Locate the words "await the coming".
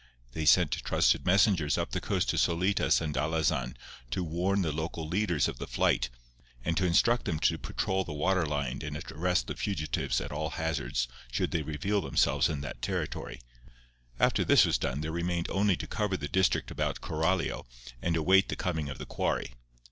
18.17-18.89